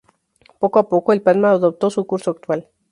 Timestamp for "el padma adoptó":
1.13-1.91